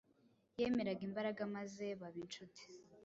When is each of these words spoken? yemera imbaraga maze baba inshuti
yemera 0.59 0.91
imbaraga 1.07 1.41
maze 1.55 1.85
baba 1.99 2.19
inshuti 2.23 2.63